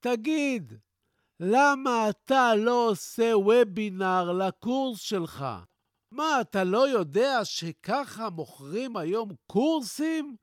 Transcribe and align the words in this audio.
תגיד, 0.00 0.72
למה 1.40 2.10
אתה 2.10 2.54
לא 2.54 2.88
עושה 2.88 3.32
וובינר 3.34 4.32
לקורס 4.32 5.00
שלך? 5.00 5.46
מה, 6.10 6.40
אתה 6.40 6.64
לא 6.64 6.88
יודע 6.88 7.44
שככה 7.44 8.30
מוכרים 8.30 8.96
היום 8.96 9.30
קורסים? 9.46 10.36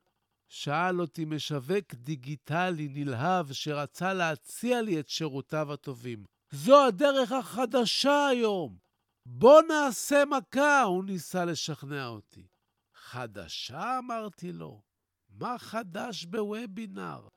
שאל 0.49 1.01
אותי 1.01 1.25
משווק 1.25 1.93
דיגיטלי 1.93 2.87
נלהב 2.91 3.51
שרצה 3.51 4.13
להציע 4.13 4.81
לי 4.81 4.99
את 4.99 5.09
שירותיו 5.09 5.73
הטובים. 5.73 6.23
זו 6.51 6.85
הדרך 6.87 7.31
החדשה 7.31 8.27
היום. 8.27 8.77
בוא 9.25 9.61
נעשה 9.61 10.23
מכה, 10.25 10.81
הוא 10.81 11.03
ניסה 11.03 11.45
לשכנע 11.45 12.07
אותי. 12.07 12.47
חדשה? 12.95 13.97
אמרתי 13.97 14.51
לו. 14.51 14.81
מה 15.29 15.57
חדש 15.57 16.25
בוובינר? 16.25 17.27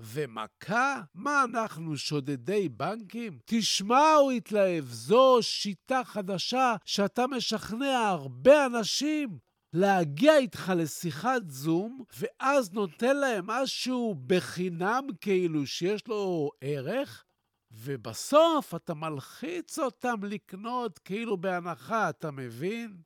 ומכה? 0.00 1.00
מה 1.14 1.44
אנחנו 1.44 1.96
שודדי 1.96 2.68
בנקים? 2.68 3.38
תשמע, 3.44 4.12
הוא 4.12 4.32
התלהב, 4.32 4.84
זו 4.84 5.38
שיטה 5.40 6.04
חדשה 6.04 6.76
שאתה 6.84 7.26
משכנע 7.26 7.98
הרבה 7.98 8.66
אנשים 8.66 9.38
להגיע 9.72 10.36
איתך 10.36 10.72
לשיחת 10.76 11.42
זום, 11.48 12.02
ואז 12.18 12.72
נותן 12.72 13.16
להם 13.16 13.46
משהו 13.46 14.14
בחינם 14.26 15.06
כאילו 15.20 15.66
שיש 15.66 16.08
לו 16.08 16.50
ערך, 16.60 17.24
ובסוף 17.70 18.74
אתה 18.74 18.94
מלחיץ 18.94 19.78
אותם 19.78 20.24
לקנות 20.24 20.98
כאילו 20.98 21.36
בהנחה, 21.36 22.10
אתה 22.10 22.30
מבין? 22.30 22.96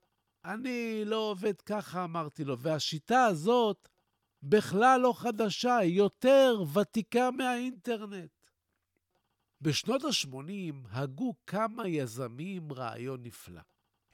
אני 0.45 1.03
לא 1.05 1.17
עובד 1.17 1.61
ככה, 1.61 2.05
אמרתי 2.05 2.45
לו, 2.45 2.59
והשיטה 2.59 3.25
הזאת 3.25 3.89
בכלל 4.45 5.01
לא 5.01 5.13
חדשה, 5.17 5.77
היא 5.77 5.97
יותר 5.97 6.63
ותיקה 6.75 7.31
מהאינטרנט. 7.31 8.31
בשנות 9.61 10.05
ה-80 10.05 10.89
הגו 10.91 11.35
כמה 11.47 11.89
יזמים 11.89 12.73
רעיון 12.73 13.23
נפלא. 13.23 13.61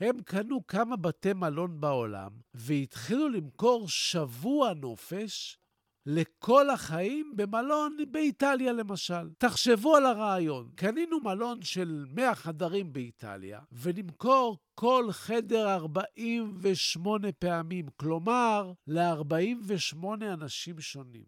הם 0.01 0.23
קנו 0.23 0.67
כמה 0.67 0.97
בתי 0.97 1.33
מלון 1.33 1.81
בעולם 1.81 2.31
והתחילו 2.55 3.29
למכור 3.29 3.89
שבוע 3.89 4.75
נופש 4.75 5.59
לכל 6.07 6.71
החיים 6.71 7.33
במלון 7.37 7.97
באיטליה 8.11 8.73
למשל. 8.73 9.31
תחשבו 9.39 9.97
על 9.97 10.07
הרעיון, 10.07 10.71
קנינו 10.75 11.21
מלון 11.21 11.63
של 11.63 12.05
100 12.09 12.35
חדרים 12.35 12.93
באיטליה 12.93 13.61
ונמכור 13.73 14.59
כל 14.75 15.07
חדר 15.11 15.75
48 15.75 17.33
פעמים, 17.33 17.87
כלומר 17.97 18.73
ל-48 18.87 20.07
אנשים 20.33 20.81
שונים. 20.81 21.27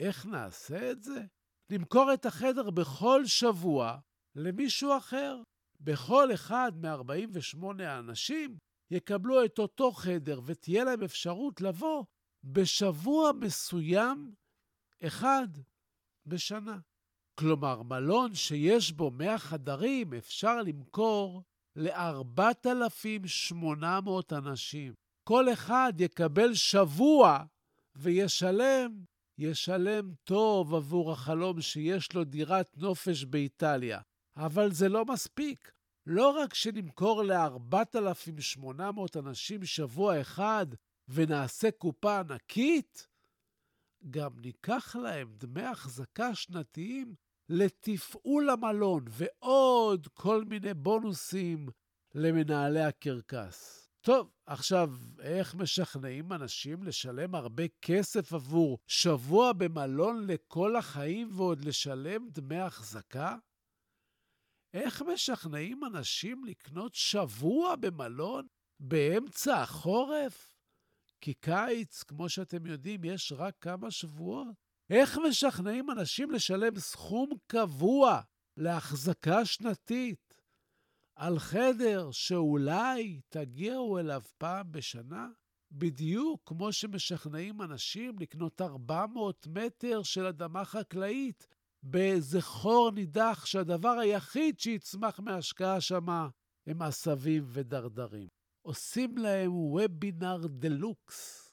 איך 0.00 0.26
נעשה 0.26 0.90
את 0.90 1.02
זה? 1.02 1.24
נמכור 1.70 2.14
את 2.14 2.26
החדר 2.26 2.70
בכל 2.70 3.26
שבוע 3.26 3.98
למישהו 4.36 4.96
אחר. 4.96 5.42
בכל 5.80 6.34
אחד 6.34 6.72
מ-48 6.76 7.82
האנשים 7.82 8.56
יקבלו 8.90 9.44
את 9.44 9.58
אותו 9.58 9.92
חדר 9.92 10.40
ותהיה 10.44 10.84
להם 10.84 11.02
אפשרות 11.02 11.60
לבוא 11.60 12.04
בשבוע 12.44 13.32
מסוים 13.40 14.34
אחד 15.02 15.48
בשנה. 16.26 16.78
כלומר, 17.34 17.82
מלון 17.82 18.34
שיש 18.34 18.92
בו 18.92 19.10
100 19.10 19.38
חדרים 19.38 20.14
אפשר 20.14 20.62
למכור 20.62 21.42
ל-4,800 21.76 23.86
אנשים. 24.32 24.94
כל 25.28 25.52
אחד 25.52 25.92
יקבל 25.98 26.54
שבוע 26.54 27.44
וישלם, 27.96 29.04
ישלם 29.38 30.12
טוב 30.24 30.74
עבור 30.74 31.12
החלום 31.12 31.60
שיש 31.60 32.14
לו 32.14 32.24
דירת 32.24 32.76
נופש 32.76 33.24
באיטליה. 33.24 34.00
אבל 34.36 34.72
זה 34.72 34.88
לא 34.88 35.04
מספיק. 35.04 35.72
לא 36.06 36.30
רק 36.30 36.54
שנמכור 36.54 37.22
ל-4,800 37.22 39.18
אנשים 39.18 39.64
שבוע 39.64 40.20
אחד 40.20 40.66
ונעשה 41.08 41.70
קופה 41.70 42.18
ענקית, 42.18 43.08
גם 44.10 44.38
ניקח 44.38 44.96
להם 44.96 45.34
דמי 45.36 45.62
החזקה 45.62 46.34
שנתיים 46.34 47.14
לתפעול 47.48 48.50
המלון 48.50 49.04
ועוד 49.08 50.08
כל 50.14 50.44
מיני 50.44 50.74
בונוסים 50.74 51.68
למנהלי 52.14 52.80
הקרקס. 52.80 53.88
טוב, 54.00 54.30
עכשיו, 54.46 54.90
איך 55.20 55.54
משכנעים 55.54 56.32
אנשים 56.32 56.82
לשלם 56.82 57.34
הרבה 57.34 57.62
כסף 57.82 58.32
עבור 58.32 58.78
שבוע 58.86 59.52
במלון 59.52 60.26
לכל 60.26 60.76
החיים 60.76 61.28
ועוד 61.32 61.64
לשלם 61.64 62.28
דמי 62.30 62.58
החזקה? 62.58 63.36
איך 64.74 65.02
משכנעים 65.02 65.84
אנשים 65.84 66.44
לקנות 66.44 66.94
שבוע 66.94 67.76
במלון 67.76 68.46
באמצע 68.80 69.62
החורף? 69.62 70.51
כי 71.22 71.34
קיץ, 71.34 72.02
כמו 72.02 72.28
שאתם 72.28 72.66
יודעים, 72.66 73.04
יש 73.04 73.32
רק 73.36 73.54
כמה 73.60 73.90
שבועות. 73.90 74.46
איך 74.90 75.18
משכנעים 75.28 75.90
אנשים 75.90 76.30
לשלם 76.30 76.78
סכום 76.78 77.30
קבוע 77.46 78.20
להחזקה 78.56 79.44
שנתית 79.44 80.34
על 81.16 81.38
חדר 81.38 82.10
שאולי 82.10 83.20
תגיעו 83.28 83.98
אליו 83.98 84.22
פעם 84.38 84.72
בשנה? 84.72 85.28
בדיוק 85.72 86.42
כמו 86.46 86.72
שמשכנעים 86.72 87.62
אנשים 87.62 88.18
לקנות 88.18 88.60
400 88.60 89.46
מטר 89.46 90.02
של 90.02 90.26
אדמה 90.26 90.64
חקלאית 90.64 91.46
באיזה 91.82 92.42
חור 92.42 92.90
נידח 92.90 93.44
שהדבר 93.46 93.98
היחיד 93.98 94.58
שיצמח 94.58 95.20
מהשקעה 95.20 95.80
שמה 95.80 96.28
הם 96.66 96.82
עשבים 96.82 97.44
ודרדרים. 97.46 98.41
עושים 98.62 99.18
להם 99.18 99.54
וובינר 99.54 100.46
דלוקס. 100.46 101.52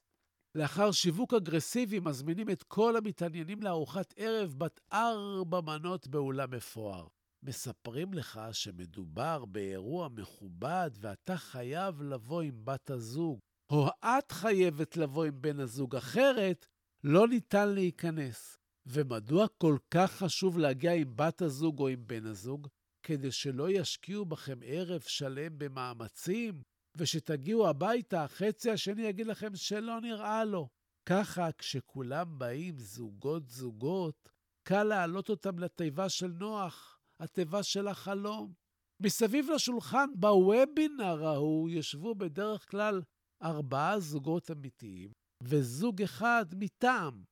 לאחר 0.56 0.92
שיווק 0.92 1.34
אגרסיבי, 1.34 2.00
מזמינים 2.00 2.50
את 2.50 2.64
כל 2.64 2.98
המתעניינים 2.98 3.62
לארוחת 3.62 4.14
ערב 4.18 4.56
בת 4.58 4.80
ארבע 4.94 5.62
מנות 5.62 6.08
באולם 6.08 6.52
מפואר. 6.52 7.08
מספרים 7.44 8.14
לך 8.14 8.40
שמדובר 8.52 9.46
באירוע 9.46 10.10
מכובד 10.10 10.92
ואתה 11.00 11.38
חייב 11.38 12.02
לבוא 12.02 12.42
עם 12.42 12.66
בת 12.66 12.90
הזוג, 12.90 13.40
או 13.70 13.88
את 14.06 14.32
חייבת 14.32 14.98
לבוא 14.98 15.26
עם 15.26 15.42
בן 15.42 15.60
הזוג, 15.60 15.96
אחרת 15.96 16.66
לא 17.04 17.28
ניתן 17.28 17.70
להיכנס. 17.70 18.58
ומדוע 18.86 19.48
כל 19.58 19.78
כך 19.92 20.12
חשוב 20.12 20.58
להגיע 20.58 20.94
עם 20.94 21.16
בת 21.16 21.42
הזוג 21.42 21.80
או 21.80 21.88
עם 21.88 22.08
בן 22.08 22.26
הזוג? 22.26 22.68
כדי 23.04 23.32
שלא 23.32 23.70
ישקיעו 23.70 24.26
בכם 24.26 24.60
ערב 24.64 25.02
שלם 25.02 25.60
במאמצים, 25.60 26.62
ושתגיעו 26.96 27.68
הביתה, 27.68 28.24
החצי 28.24 28.72
השני 28.72 29.02
יגיד 29.02 29.28
לכם 29.28 29.56
שלא 29.56 30.02
נראה 30.02 30.46
לו. 30.46 30.70
ככה, 31.06 31.52
כשכולם 31.58 32.40
באים 32.40 32.76
זוגות-זוגות, 32.78 34.30
קל 34.64 34.84
להעלות 34.84 35.30
אותם 35.30 35.60
לתיבה 35.60 36.10
של 36.10 36.28
נוח, 36.28 37.00
התיבה 37.20 37.64
של 37.64 37.88
החלום. 37.88 38.54
מסביב 39.02 39.50
לשולחן, 39.56 40.10
בוובינר 40.16 41.28
ההוא, 41.28 41.70
ישבו 41.70 42.16
בדרך 42.16 42.72
כלל 42.72 43.02
ארבעה 43.44 44.00
זוגות 44.00 44.52
אמיתיים, 44.52 45.12
וזוג 45.44 46.02
אחד 46.02 46.46
מטעם. 46.56 47.24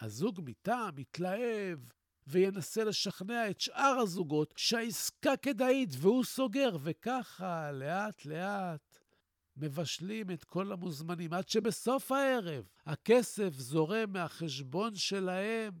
הזוג 0.00 0.40
מטעם 0.44 0.98
יתלהב 0.98 1.78
וינסה 2.26 2.84
לשכנע 2.84 3.50
את 3.50 3.60
שאר 3.60 3.96
הזוגות 4.02 4.54
שהעסקה 4.56 5.36
כדאית 5.36 5.90
והוא 5.92 6.24
סוגר, 6.24 6.76
וככה, 6.82 7.72
לאט-לאט, 7.72 8.98
מבשלים 9.56 10.30
את 10.30 10.44
כל 10.44 10.72
המוזמנים, 10.72 11.32
עד 11.32 11.48
שבסוף 11.48 12.12
הערב 12.12 12.64
הכסף 12.86 13.50
זורם 13.52 14.12
מהחשבון 14.12 14.94
שלהם 14.94 15.72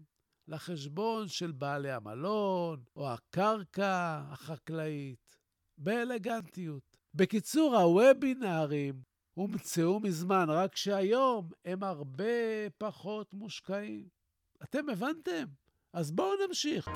לחשבון 0.48 1.28
של 1.28 1.52
בעלי 1.52 1.92
המלון 1.92 2.82
או 2.96 3.12
הקרקע 3.12 4.22
החקלאית, 4.28 5.36
באלגנטיות. 5.78 6.96
בקיצור, 7.14 7.76
הוובינארים 7.76 9.02
הומצאו 9.34 10.00
מזמן, 10.00 10.46
רק 10.48 10.76
שהיום 10.76 11.48
הם 11.64 11.82
הרבה 11.82 12.24
פחות 12.78 13.34
מושקעים. 13.34 14.08
אתם 14.62 14.88
הבנתם? 14.88 15.44
אז 15.94 16.10
בואו 16.10 16.28
נמשיך. 16.48 16.88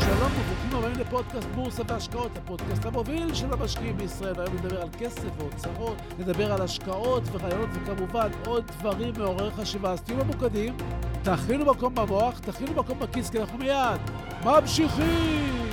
שלום 0.00 0.32
וברוכים 0.32 0.78
הבאים 0.78 0.94
לפודקאסט 0.98 1.48
בורסה 1.54 1.82
והשקעות, 1.88 2.36
הפודקאסט 2.36 2.84
המוביל 2.84 3.34
של 3.34 3.52
המשקיעים 3.52 3.96
בישראל. 3.96 4.34
היום 4.40 4.56
נדבר 4.56 4.82
על 4.82 4.88
כסף 4.98 5.28
ואוצרות, 5.38 5.96
נדבר 6.18 6.52
על 6.52 6.62
השקעות 6.62 7.22
ורעיונות 7.32 7.68
וכמובן 7.72 8.30
עוד 8.46 8.66
דברים 8.66 9.14
מעוררי 9.18 9.50
חשיבה. 9.50 9.92
אז 9.92 10.00
תהיו 10.00 10.24
ממוקדים, 10.24 10.76
תכינו 11.22 11.64
מקום 11.64 11.94
במוח, 11.94 12.38
תכינו 12.38 12.72
מקום 12.74 12.98
בכיס, 12.98 13.30
כי 13.30 13.40
אנחנו 13.40 13.58
מיד 13.58 14.00
ממשיכים! 14.44 15.69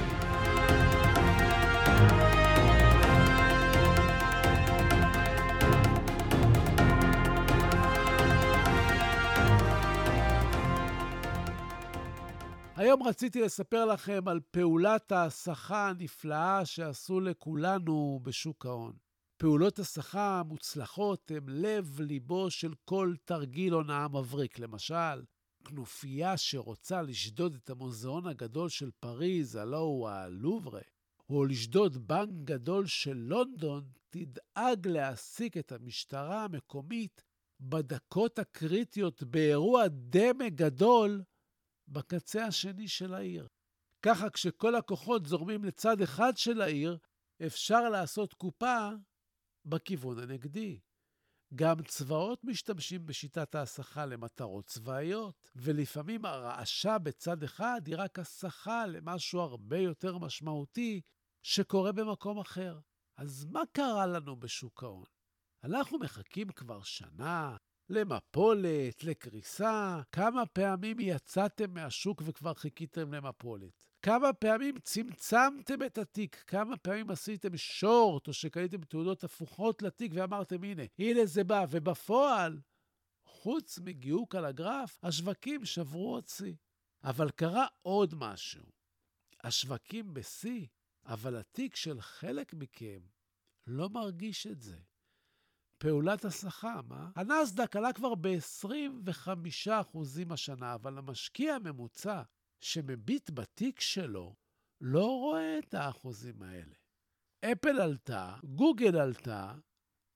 היום 12.88 13.04
רציתי 13.04 13.42
לספר 13.42 13.86
לכם 13.86 14.28
על 14.28 14.40
פעולת 14.52 15.12
ההסחה 15.12 15.90
הנפלאה 15.90 16.66
שעשו 16.66 17.20
לכולנו 17.20 18.20
בשוק 18.24 18.66
ההון. 18.66 18.94
פעולות 19.38 19.80
הסחה 19.80 20.42
מוצלחות 20.46 21.32
הן 21.32 21.44
לב-ליבו 21.48 22.52
של 22.52 22.74
כל 22.86 23.14
תרגיל 23.26 23.74
הונאה 23.74 24.08
מבריק. 24.08 24.60
למשל, 24.60 25.24
כנופיה 25.66 26.38
שרוצה 26.38 27.02
לשדוד 27.02 27.56
את 27.56 27.70
המוזיאון 27.70 28.28
הגדול 28.28 28.70
של 28.70 28.92
פריז, 29.00 29.56
הלא 29.56 29.80
הוא 29.80 30.10
הלוברה, 30.10 30.82
או 31.30 31.46
לשדוד 31.46 32.08
בנק 32.08 32.30
גדול 32.44 32.86
של 32.86 33.18
לונדון, 33.18 33.84
תדאג 34.10 34.88
להעסיק 34.88 35.58
את 35.58 35.72
המשטרה 35.72 36.44
המקומית 36.44 37.24
בדקות 37.60 38.40
הקריטיות 38.40 39.24
באירוע 39.24 39.84
דמה 39.88 40.50
גדול 40.50 41.24
בקצה 41.88 42.46
השני 42.46 42.88
של 42.88 43.14
העיר. 43.14 43.48
ככה 44.02 44.30
כשכל 44.30 44.76
הכוחות 44.76 45.26
זורמים 45.26 45.64
לצד 45.64 46.02
אחד 46.02 46.38
של 46.38 46.62
העיר, 46.62 46.98
אפשר 47.46 47.90
לעשות 47.90 48.34
קופה 48.34 48.90
בכיוון 49.66 50.20
הנגדי. 50.20 50.80
גם 51.56 51.84
צבאות 51.84 52.44
משתמשים 52.44 53.06
בשיטת 53.06 53.56
ההסחה 53.56 54.06
למטרות 54.06 54.66
צבאיות, 54.66 55.52
ולפעמים 55.56 56.26
הרעשה 56.26 56.98
בצד 56.98 57.44
אחד 57.44 57.82
היא 57.86 57.96
רק 57.98 58.20
הסחה 58.20 58.86
למשהו 58.86 59.40
הרבה 59.40 59.78
יותר 59.78 60.18
משמעותי 60.18 61.02
שקורה 61.44 61.92
במקום 61.92 62.40
אחר. 62.40 62.80
אז 63.18 63.46
מה 63.46 63.62
קרה 63.72 64.06
לנו 64.08 64.40
בשוק 64.40 64.84
ההון? 64.84 65.06
אנחנו 65.64 66.00
מחכים 66.00 66.52
כבר 66.52 66.84
שנה, 66.84 67.58
למפולת, 67.90 69.04
לקריסה. 69.04 70.02
כמה 70.12 70.46
פעמים 70.46 70.98
יצאתם 71.00 71.74
מהשוק 71.74 72.22
וכבר 72.26 72.54
חיכיתם 72.54 73.14
למפולת? 73.14 73.90
כמה 74.02 74.34
פעמים 74.34 74.80
צמצמתם 74.80 75.84
את 75.86 75.98
התיק? 75.98 76.44
כמה 76.48 76.78
פעמים 76.78 77.10
עשיתם 77.10 77.58
שורט 77.58 78.28
או 78.28 78.34
שקניתם 78.34 78.82
תעודות 78.82 79.24
הפוכות 79.24 79.82
לתיק 79.82 80.12
ואמרתם, 80.16 80.64
הנה, 80.64 80.84
הנה 81.00 81.26
זה 81.26 81.44
בא, 81.44 81.66
ובפועל, 81.70 82.60
חוץ 83.26 83.80
מגיוק 83.80 84.36
על 84.36 84.46
הגרף, 84.46 85.00
השווקים 85.04 85.66
שברו 85.66 86.14
עוד 86.14 86.28
שיא. 86.28 86.54
אבל 87.04 87.30
קרה 87.30 87.68
עוד 87.82 88.16
משהו. 88.16 88.64
השווקים 89.44 90.14
בשיא, 90.14 90.66
אבל 91.06 91.36
התיק 91.36 91.76
של 91.76 92.02
חלק 92.02 92.54
מכם 92.54 93.00
לא 93.68 93.90
מרגיש 93.90 94.48
את 94.48 94.62
זה. 94.62 94.78
פעולת 95.78 96.26
הסחה, 96.26 96.80
מה? 96.88 97.10
הנסדק 97.16 97.76
עלה 97.76 97.94
כבר 97.94 98.16
ב-25% 98.16 100.34
השנה, 100.34 100.74
אבל 100.74 100.98
המשקיע 100.98 101.56
הממוצע 101.56 102.22
שמביט 102.62 103.30
בתיק 103.30 103.80
שלו 103.80 104.36
לא 104.82 105.06
רואה 105.06 105.60
את 105.60 105.74
האחוזים 105.74 106.42
האלה. 106.42 106.76
אפל 107.46 107.82
עלתה, 107.82 108.36
גוגל 108.44 108.98
עלתה, 108.98 109.54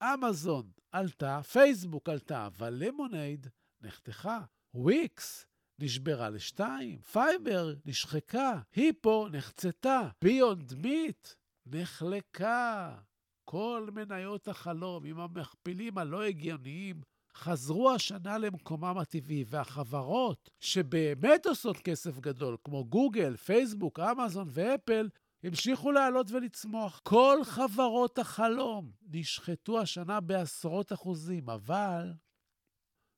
אמזון 0.04 0.72
עלתה, 0.92 1.44
פייסבוק 1.44 2.10
עלתה, 2.10 2.46
אבל 2.46 2.74
למונייד 2.78 3.48
נחתכה. 3.82 4.42
וויקס 4.74 5.46
נשברה 5.80 6.30
לשתיים, 6.30 7.02
פייבר 7.02 7.74
נשחקה, 7.86 8.62
היפו 8.76 9.28
נחצתה, 9.28 10.10
ביונד 10.22 10.74
מיט 10.74 11.28
נחלקה. 11.66 12.98
כל 13.52 13.90
מניות 13.94 14.48
החלום 14.48 15.06
עם 15.06 15.20
המכפילים 15.20 15.98
הלא 15.98 16.24
הגיוניים 16.24 17.02
חזרו 17.36 17.92
השנה 17.92 18.38
למקומם 18.38 18.98
הטבעי, 18.98 19.46
והחברות 19.48 20.50
שבאמת 20.60 21.46
עושות 21.46 21.78
כסף 21.78 22.20
גדול, 22.20 22.58
כמו 22.64 22.86
גוגל, 22.86 23.36
פייסבוק, 23.36 24.00
אמזון 24.00 24.48
ואפל, 24.52 25.10
המשיכו 25.44 25.92
לעלות 25.92 26.32
ולצמוח. 26.32 27.02
כל 27.04 27.40
חברות 27.44 28.18
החלום 28.18 28.92
נשחטו 29.02 29.80
השנה 29.80 30.20
בעשרות 30.20 30.94
אחוזים, 30.94 31.50
אבל... 31.50 32.14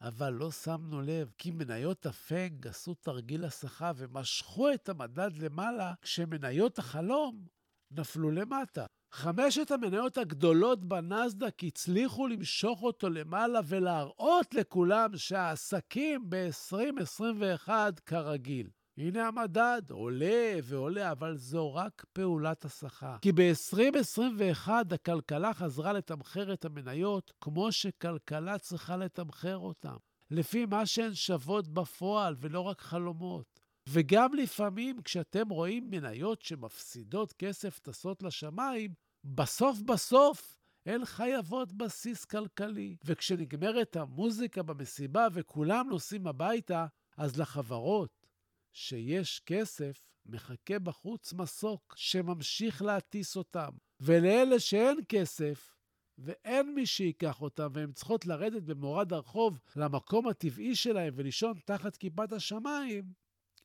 אבל 0.01 0.29
לא 0.33 0.51
שמנו 0.51 1.01
לב, 1.01 1.31
כי 1.38 1.51
מניות 1.51 2.06
הפנג 2.06 2.68
עשו 2.68 2.94
תרגיל 2.94 3.45
הסחה 3.45 3.91
ומשכו 3.95 4.74
את 4.74 4.89
המדד 4.89 5.38
למעלה, 5.38 5.94
כשמניות 6.01 6.79
החלום 6.79 7.45
נפלו 7.91 8.31
למטה. 8.31 8.86
חמשת 9.15 9.71
המניות 9.71 10.18
הגדולות 10.18 10.86
בנסדק 10.86 11.63
הצליחו 11.63 12.27
למשוך 12.27 12.83
אותו 12.83 13.10
למעלה 13.10 13.60
ולהראות 13.65 14.54
לכולם 14.54 15.18
שהעסקים 15.18 16.30
ב-2021 16.30 17.69
כרגיל. 18.06 18.69
הנה 18.98 19.27
המדד, 19.27 19.81
עולה 19.89 20.56
ועולה, 20.63 21.12
אבל 21.12 21.38
זו 21.38 21.74
רק 21.74 22.05
פעולת 22.13 22.65
הסחה. 22.65 23.17
כי 23.22 23.32
ב-2021 23.32 24.70
הכלכלה 24.91 25.53
חזרה 25.53 25.93
לתמחר 25.93 26.53
את 26.53 26.65
המניות 26.65 27.34
כמו 27.41 27.72
שכלכלה 27.72 28.58
צריכה 28.58 28.98
לתמחר 28.98 29.58
אותן, 29.58 29.96
לפי 30.32 30.65
מה 30.65 30.86
שהן 30.86 31.13
שוות 31.13 31.67
בפועל 31.67 32.36
ולא 32.39 32.60
רק 32.60 32.82
חלומות. 32.82 33.60
וגם 33.89 34.34
לפעמים 34.34 35.01
כשאתם 35.01 35.50
רואים 35.50 35.89
מניות 35.89 36.41
שמפסידות 36.41 37.34
כסף 37.34 37.79
טסות 37.79 38.24
לשמיים, 38.24 39.02
בסוף 39.24 39.80
בסוף 39.80 40.58
הן 40.86 41.06
חייבות 41.06 41.74
בסיס 41.74 42.25
כלכלי. 42.25 42.96
וכשנגמרת 43.06 43.96
המוזיקה 43.96 44.63
במסיבה 44.63 45.27
וכולם 45.34 45.88
נוסעים 45.89 46.27
הביתה, 46.27 46.86
אז 47.18 47.38
לחברות 47.38 48.27
שיש 48.74 49.42
כסף, 49.46 50.06
מחכה 50.25 50.80
בחוץ 50.80 51.34
מסוק 51.34 51.94
שממשיך 51.98 52.82
להטיס 52.82 53.38
אותם. 53.38 53.70
ולאלה 54.00 54.60
שאין 54.60 54.98
כסף, 55.10 55.75
ואין 56.18 56.75
מי 56.75 56.86
שיקח 56.86 57.42
אותם, 57.42 57.68
והן 57.74 57.92
צריכות 57.92 58.25
לרדת 58.25 58.63
במורד 58.63 59.13
הרחוב 59.13 59.60
למקום 59.75 60.27
הטבעי 60.27 60.75
שלהם 60.75 61.13
ולישון 61.18 61.53
תחת 61.65 61.98
כיפת 61.98 62.32
השמיים, 62.32 63.13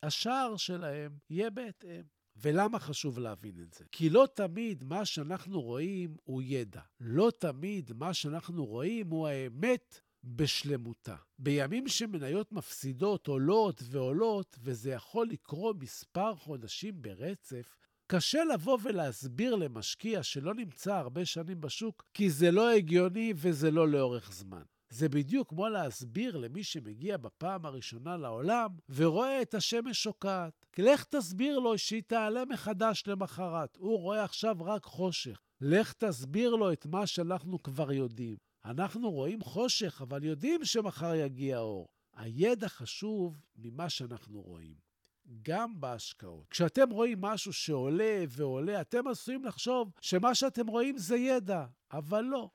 השער 0.03 0.57
שלהם 0.57 1.19
יהיה 1.31 1.51
בהתאם. 1.51 2.18
ולמה 2.41 2.79
חשוב 2.79 3.19
להבין 3.19 3.55
את 3.63 3.75
זה? 3.75 3.85
כי 3.93 4.11
לא 4.11 4.29
תמיד 4.35 4.85
מה 4.85 5.05
שאנחנו 5.05 5.61
רואים 5.61 6.17
הוא 6.25 6.43
ידע. 6.45 6.81
לא 7.01 7.33
תמיד 7.39 7.93
מה 7.93 8.15
שאנחנו 8.15 8.67
רואים 8.67 9.11
הוא 9.11 9.29
האמת 9.29 10.01
בשלמותה. 10.25 11.17
בימים 11.39 11.89
שמניות 11.89 12.53
מפסידות, 12.53 13.27
עולות 13.27 13.83
ועולות, 13.91 14.59
וזה 14.63 14.91
יכול 14.91 15.29
לקרות 15.29 15.77
מספר 15.81 16.35
חודשים 16.35 17.03
ברצף, 17.03 17.77
קשה 18.07 18.45
לבוא 18.45 18.79
ולהסביר 18.83 19.55
למשקיע 19.55 20.23
שלא 20.23 20.55
נמצא 20.55 20.95
הרבה 20.95 21.25
שנים 21.25 21.61
בשוק, 21.61 22.05
כי 22.15 22.31
זה 22.31 22.51
לא 22.51 22.71
הגיוני 22.71 23.33
וזה 23.37 23.71
לא 23.71 23.89
לאורך 23.89 24.33
זמן. 24.33 24.63
זה 24.91 25.09
בדיוק 25.09 25.49
כמו 25.49 25.69
להסביר 25.69 26.37
למי 26.37 26.65
שמגיע 26.65 27.17
בפעם 27.17 27.67
הראשונה 27.67 28.17
לעולם 28.17 28.71
ורואה 28.89 29.43
את 29.43 29.55
השמש 29.55 30.03
שוקעת. 30.03 30.58
לך 30.79 31.05
תסביר 31.05 31.59
לו 31.59 31.79
שהיא 31.79 32.03
תעלה 32.07 32.45
מחדש 32.45 33.05
למחרת. 33.07 33.77
הוא 33.77 33.99
רואה 33.99 34.25
עכשיו 34.25 34.57
רק 34.61 34.85
חושך. 34.85 35.41
לך 35.61 35.93
תסביר 35.93 36.51
לו 36.51 36.73
את 36.73 36.87
מה 36.87 37.07
שאנחנו 37.07 37.63
כבר 37.63 37.93
יודעים. 37.93 38.37
אנחנו 38.65 39.11
רואים 39.11 39.41
חושך, 39.43 40.01
אבל 40.03 40.25
יודעים 40.25 40.65
שמחר 40.65 41.15
יגיע 41.15 41.59
אור. 41.59 41.89
הידע 42.17 42.69
חשוב 42.69 43.41
ממה 43.57 43.91
שאנחנו 43.91 44.41
רואים. 44.41 44.75
גם 45.43 45.81
בהשקעות. 45.81 46.47
כשאתם 46.51 46.91
רואים 46.91 47.21
משהו 47.21 47.53
שעולה 47.53 48.25
ועולה, 48.29 48.81
אתם 48.81 49.09
עשויים 49.09 49.45
לחשוב 49.45 49.93
שמה 50.01 50.35
שאתם 50.35 50.67
רואים 50.67 50.99
זה 50.99 51.17
ידע, 51.17 51.67
אבל 51.93 52.21
לא. 52.21 52.51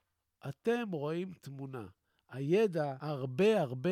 אתם 0.49 0.91
רואים 0.91 1.33
תמונה. 1.41 1.85
הידע 2.29 2.95
הרבה 2.99 3.61
הרבה 3.61 3.89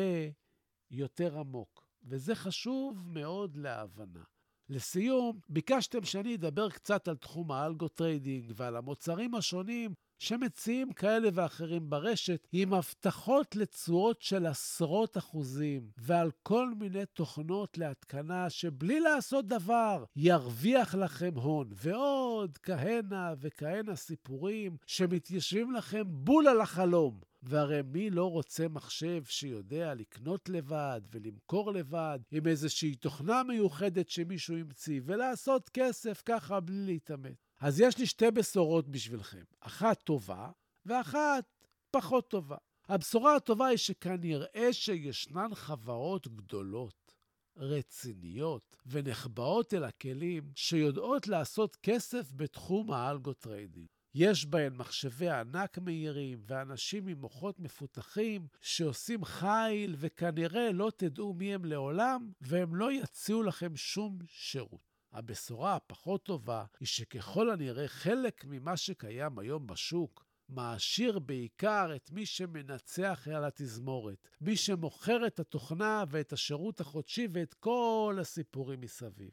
יותר 0.90 1.38
עמוק, 1.38 1.81
וזה 2.04 2.34
חשוב 2.34 3.02
מאוד 3.06 3.56
להבנה. 3.56 4.22
לסיום, 4.68 5.38
ביקשתם 5.48 6.04
שאני 6.04 6.34
אדבר 6.34 6.70
קצת 6.70 7.08
על 7.08 7.16
תחום 7.16 7.52
ה 7.52 7.59
algo 7.59 7.88
trading 7.88 8.52
ועל 8.56 8.76
המוצרים 8.76 9.34
השונים 9.34 9.94
שמציעים 10.22 10.92
כאלה 10.92 11.28
ואחרים 11.34 11.90
ברשת 11.90 12.48
עם 12.52 12.74
הבטחות 12.74 13.56
לתשואות 13.56 14.22
של 14.22 14.46
עשרות 14.46 15.18
אחוזים 15.18 15.90
ועל 15.98 16.30
כל 16.42 16.74
מיני 16.78 17.06
תוכנות 17.06 17.78
להתקנה 17.78 18.50
שבלי 18.50 19.00
לעשות 19.00 19.46
דבר 19.46 20.04
ירוויח 20.16 20.94
לכם 20.94 21.30
הון 21.34 21.68
ועוד 21.74 22.58
כהנה 22.58 23.34
וכהנה 23.40 23.96
סיפורים 23.96 24.76
שמתיישבים 24.86 25.72
לכם 25.72 26.02
בול 26.06 26.48
על 26.48 26.60
החלום. 26.60 27.20
והרי 27.42 27.82
מי 27.82 28.10
לא 28.10 28.30
רוצה 28.30 28.68
מחשב 28.68 29.24
שיודע 29.24 29.94
לקנות 29.94 30.48
לבד 30.48 31.00
ולמכור 31.12 31.72
לבד 31.72 32.18
עם 32.30 32.46
איזושהי 32.46 32.94
תוכנה 32.94 33.42
מיוחדת 33.42 34.08
שמישהו 34.08 34.56
המציא 34.56 35.00
ולעשות 35.04 35.68
כסף 35.68 36.22
ככה 36.26 36.60
בלי 36.60 36.86
להתאמץ? 36.86 37.51
אז 37.62 37.80
יש 37.80 37.98
לי 37.98 38.06
שתי 38.06 38.30
בשורות 38.30 38.88
בשבילכם, 38.88 39.42
אחת 39.60 40.02
טובה 40.02 40.50
ואחת 40.86 41.44
פחות 41.90 42.30
טובה. 42.30 42.56
הבשורה 42.88 43.36
הטובה 43.36 43.66
היא 43.66 43.76
שכנראה 43.76 44.72
שישנן 44.72 45.54
חברות 45.54 46.28
גדולות, 46.28 47.14
רציניות 47.56 48.76
ונחבאות 48.86 49.74
אל 49.74 49.84
הכלים 49.84 50.52
שיודעות 50.54 51.28
לעשות 51.28 51.76
כסף 51.76 52.32
בתחום 52.32 52.92
ה 52.92 53.00
algo 53.00 53.32
trading. 53.32 53.88
יש 54.14 54.46
בהן 54.46 54.76
מחשבי 54.76 55.28
ענק 55.28 55.78
מהירים 55.78 56.42
ואנשים 56.46 57.08
עם 57.08 57.18
מוחות 57.18 57.60
מפותחים 57.60 58.46
שעושים 58.60 59.24
חיל 59.24 59.94
וכנראה 59.98 60.72
לא 60.72 60.90
תדעו 60.96 61.34
מי 61.34 61.54
הם 61.54 61.64
לעולם 61.64 62.32
והם 62.40 62.74
לא 62.74 62.92
יציעו 62.92 63.42
לכם 63.42 63.76
שום 63.76 64.18
שירות. 64.26 64.91
הבשורה 65.12 65.76
הפחות 65.76 66.24
טובה 66.24 66.64
היא 66.80 66.88
שככל 66.88 67.50
הנראה 67.50 67.88
חלק 67.88 68.44
ממה 68.44 68.76
שקיים 68.76 69.38
היום 69.38 69.66
בשוק 69.66 70.24
מעשיר 70.48 71.18
בעיקר 71.18 71.96
את 71.96 72.10
מי 72.10 72.26
שמנצח 72.26 73.28
על 73.36 73.44
התזמורת, 73.44 74.28
מי 74.40 74.56
שמוכר 74.56 75.26
את 75.26 75.40
התוכנה 75.40 76.04
ואת 76.08 76.32
השירות 76.32 76.80
החודשי 76.80 77.28
ואת 77.32 77.54
כל 77.54 78.18
הסיפורים 78.20 78.80
מסביב. 78.80 79.30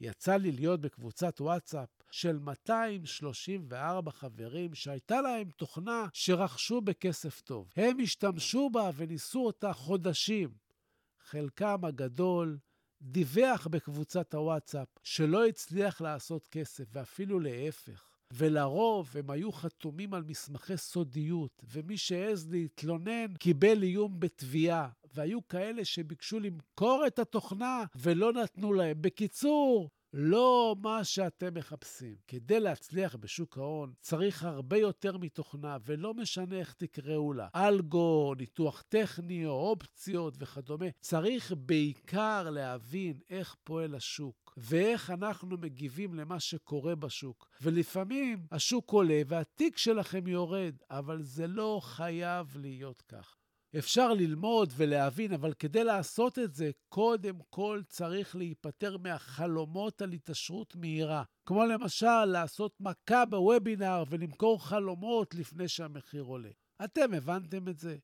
יצא 0.00 0.36
לי 0.36 0.52
להיות 0.52 0.80
בקבוצת 0.80 1.40
וואטסאפ 1.40 1.88
של 2.10 2.38
234 2.38 4.10
חברים 4.10 4.74
שהייתה 4.74 5.20
להם 5.20 5.50
תוכנה 5.50 6.06
שרכשו 6.12 6.80
בכסף 6.80 7.40
טוב. 7.40 7.72
הם 7.76 7.96
השתמשו 8.02 8.70
בה 8.72 8.90
וניסו 8.96 9.46
אותה 9.46 9.72
חודשים. 9.72 10.54
חלקם 11.20 11.84
הגדול 11.84 12.58
דיווח 13.02 13.66
בקבוצת 13.66 14.34
הוואטסאפ 14.34 14.88
שלא 15.02 15.46
הצליח 15.46 16.00
לעשות 16.00 16.46
כסף, 16.46 16.84
ואפילו 16.92 17.40
להפך. 17.40 18.04
ולרוב 18.32 19.10
הם 19.18 19.30
היו 19.30 19.52
חתומים 19.52 20.14
על 20.14 20.22
מסמכי 20.22 20.76
סודיות, 20.76 21.62
ומי 21.72 21.96
שהעז 21.96 22.48
להתלונן 22.50 23.34
קיבל 23.34 23.82
איום 23.82 24.20
בתביעה, 24.20 24.88
והיו 25.14 25.48
כאלה 25.48 25.84
שביקשו 25.84 26.40
למכור 26.40 27.04
את 27.06 27.18
התוכנה 27.18 27.84
ולא 27.94 28.32
נתנו 28.32 28.72
להם. 28.72 29.02
בקיצור, 29.02 29.90
לא 30.12 30.76
מה 30.82 31.04
שאתם 31.04 31.54
מחפשים. 31.54 32.16
כדי 32.26 32.60
להצליח 32.60 33.16
בשוק 33.16 33.58
ההון 33.58 33.92
צריך 34.00 34.44
הרבה 34.44 34.76
יותר 34.76 35.16
מתוכנה, 35.16 35.76
ולא 35.84 36.14
משנה 36.14 36.56
איך 36.58 36.72
תקראו 36.72 37.32
לה. 37.32 37.48
אלגו, 37.54 38.34
ניתוח 38.38 38.82
טכני 38.88 39.46
או 39.46 39.70
אופציות 39.70 40.34
וכדומה. 40.38 40.86
צריך 41.00 41.52
בעיקר 41.56 42.50
להבין 42.50 43.20
איך 43.30 43.56
פועל 43.64 43.94
השוק, 43.94 44.54
ואיך 44.56 45.10
אנחנו 45.10 45.56
מגיבים 45.56 46.14
למה 46.14 46.40
שקורה 46.40 46.94
בשוק. 46.94 47.48
ולפעמים 47.60 48.46
השוק 48.52 48.90
עולה 48.90 49.22
והתיק 49.26 49.76
שלכם 49.76 50.26
יורד, 50.26 50.74
אבל 50.90 51.22
זה 51.22 51.46
לא 51.46 51.80
חייב 51.82 52.56
להיות 52.56 53.02
כך. 53.02 53.37
אפשר 53.76 54.12
ללמוד 54.12 54.72
ולהבין, 54.76 55.32
אבל 55.32 55.52
כדי 55.52 55.84
לעשות 55.84 56.38
את 56.38 56.54
זה, 56.54 56.70
קודם 56.88 57.38
כל 57.50 57.82
צריך 57.88 58.36
להיפטר 58.36 58.96
מהחלומות 58.96 60.02
על 60.02 60.12
התעשרות 60.12 60.76
מהירה. 60.76 61.22
כמו 61.46 61.64
למשל, 61.64 62.24
לעשות 62.24 62.72
מכה 62.80 63.24
בוובינר 63.24 64.04
ולמכור 64.08 64.66
חלומות 64.66 65.34
לפני 65.34 65.68
שהמחיר 65.68 66.22
עולה. 66.22 66.50
אתם 66.84 67.14
הבנתם 67.14 67.68
את 67.68 67.78
זה? 67.78 67.96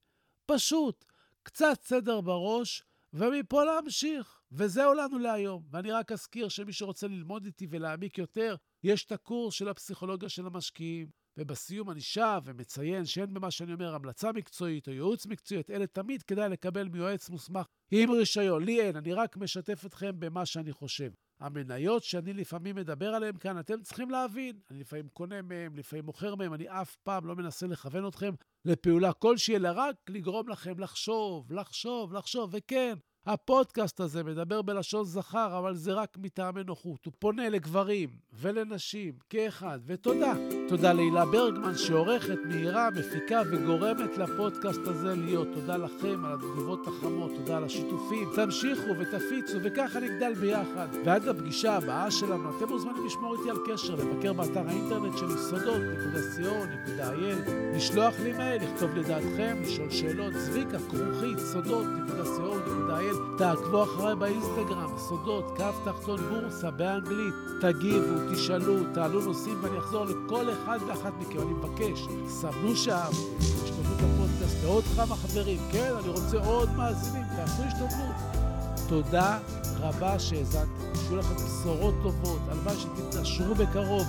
פשוט, 0.46 1.04
קצת 1.42 1.82
סדר 1.82 2.20
בראש, 2.20 2.82
ומפה 3.12 3.64
להמשיך. 3.64 4.40
וזהו 4.52 4.94
לנו 4.94 5.18
להיום. 5.18 5.62
ואני 5.70 5.90
רק 5.90 6.12
אזכיר 6.12 6.48
שמי 6.48 6.72
שרוצה 6.72 7.06
ללמוד 7.06 7.44
איתי 7.46 7.66
ולהעמיק 7.70 8.18
יותר, 8.18 8.56
יש 8.82 9.04
את 9.04 9.12
הקורס 9.12 9.54
של 9.54 9.68
הפסיכולוגיה 9.68 10.28
של 10.28 10.46
המשקיעים. 10.46 11.23
ובסיום 11.38 11.90
אני 11.90 12.00
שב 12.00 12.40
ומציין 12.44 13.04
שאין 13.04 13.34
במה 13.34 13.50
שאני 13.50 13.72
אומר 13.72 13.94
המלצה 13.94 14.32
מקצועית 14.32 14.88
או 14.88 14.92
ייעוץ 14.92 15.26
מקצועי, 15.26 15.62
אלה 15.70 15.86
תמיד 15.86 16.22
כדאי 16.22 16.48
לקבל 16.48 16.88
מיועץ 16.88 17.30
מוסמך 17.30 17.66
עם 17.90 18.10
רישיון. 18.10 18.64
לי 18.64 18.80
אין, 18.80 18.96
אני 18.96 19.12
רק 19.12 19.36
משתף 19.36 19.86
אתכם 19.86 20.20
במה 20.20 20.46
שאני 20.46 20.72
חושב. 20.72 21.10
המניות 21.40 22.02
שאני 22.02 22.32
לפעמים 22.32 22.76
מדבר 22.76 23.08
עליהן 23.08 23.36
כאן, 23.36 23.58
אתם 23.58 23.82
צריכים 23.82 24.10
להבין. 24.10 24.58
אני 24.70 24.80
לפעמים 24.80 25.08
קונה 25.08 25.42
מהן, 25.42 25.76
לפעמים 25.76 26.04
מוכר 26.04 26.34
מהן, 26.34 26.52
אני 26.52 26.68
אף 26.68 26.96
פעם 26.96 27.26
לא 27.26 27.36
מנסה 27.36 27.66
לכוון 27.66 28.08
אתכם 28.08 28.34
לפעולה 28.64 29.12
כלשהי, 29.12 29.56
אלא 29.56 29.70
רק 29.74 29.96
לגרום 30.08 30.48
לכם 30.48 30.78
לחשוב, 30.78 31.52
לחשוב, 31.52 32.12
לחשוב, 32.12 32.50
וכן, 32.52 32.94
הפודקאסט 33.26 34.00
הזה 34.00 34.24
מדבר 34.24 34.62
בלשון 34.62 35.04
זכר, 35.04 35.58
אבל 35.58 35.74
זה 35.74 35.92
רק 35.92 36.16
מטעמי 36.16 36.64
נוחות. 36.64 37.04
הוא 37.04 37.12
פונה 37.18 37.48
לגברים 37.48 38.10
ולנשים 38.32 39.14
כאחד, 39.30 39.78
ותודה. 39.86 40.34
תודה 40.68 40.92
להילה 40.92 41.24
ברגמן 41.24 41.76
שעורכת, 41.76 42.38
מהירה, 42.44 42.88
מפיקה 42.90 43.42
וגורמת 43.50 44.18
לפודקאסט 44.18 44.80
הזה 44.84 45.14
להיות. 45.14 45.48
תודה 45.54 45.76
לכם 45.76 46.24
על 46.24 46.32
התגובות 46.32 46.86
החמות, 46.86 47.30
תודה 47.36 47.56
על 47.56 47.64
השיתופים. 47.64 48.28
תמשיכו 48.34 48.88
ותפיצו, 48.98 49.58
וככה 49.62 50.00
נגדל 50.00 50.34
ביחד. 50.34 50.86
ועד 51.04 51.24
לפגישה 51.24 51.76
הבאה 51.76 52.10
שלנו, 52.10 52.58
אתם 52.58 52.68
מוזמנים 52.68 53.06
לשמור 53.06 53.36
איתי 53.36 53.50
על 53.50 53.56
קשר, 53.66 53.94
לבקר 53.94 54.32
באתר 54.32 54.68
האינטרנט 54.68 55.18
של 55.18 55.36
סודות.co.il, 55.36 57.50
לשלוח 57.76 58.14
לי 58.22 58.32
מייל, 58.32 58.62
לכתוב 58.62 58.96
לדעתכם, 58.96 59.56
לשאול 59.62 59.90
שאלות, 59.90 60.32
צביקה, 60.34 60.78
כרוכית, 60.78 61.38
סודות.co.il. 61.38 63.38
תעקבו 63.38 63.82
אחריי 63.82 64.16
באינסטגרם, 64.16 64.98
סודות, 64.98 65.44
קו 65.56 65.64
תחתון 65.84 66.20
בורסה, 66.20 66.70
באנגלית. 66.70 67.34
תגיבו, 67.60 68.32
תשאלו, 68.32 68.76
תעלו 68.94 69.20
נושאים 69.20 69.58
ואני 69.62 69.78
אחזור 69.78 70.04
לכל 70.04 70.50
אחד 70.62 70.78
ואחת 70.88 71.12
מכם. 71.20 71.38
אני 71.40 71.52
מבקש, 71.52 72.06
סמנו 72.28 72.76
שם, 72.76 73.10
השתלבות 73.40 73.98
הפודקאסט 73.98 74.56
לעוד 74.64 74.84
כמה 74.96 75.16
חברים. 75.16 75.58
כן, 75.72 75.92
אני 75.98 76.08
רוצה 76.08 76.44
עוד 76.46 76.70
מאזינים, 76.76 77.22
תעשו 77.36 77.62
השתלבות. 77.62 78.44
תודה 78.88 79.38
רבה 79.80 80.18
שהאזנתם. 80.18 80.94
שיהיו 80.94 81.16
לכם 81.16 81.34
בשורות 81.34 81.94
טובות, 82.02 82.40
הלוואי 82.48 82.74
שתתעשרו 82.78 83.54
בקרוב. 83.54 84.06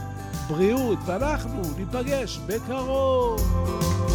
בריאות, 0.47 0.99
ואנחנו 1.05 1.61
ניפגש 1.77 2.39
בקרוב. 2.47 4.14